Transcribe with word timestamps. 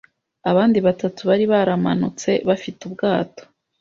abandi 0.51 0.77
batatu 0.87 1.19
bari 1.29 1.45
baramanutse 1.53 2.31
bafite 2.47 2.79
ubwato. 2.87 3.43